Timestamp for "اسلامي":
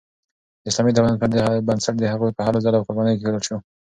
0.69-0.91